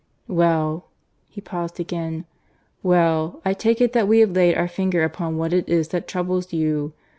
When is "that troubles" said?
5.89-6.51